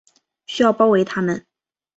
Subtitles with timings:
[0.47, 1.45] 需要包围他们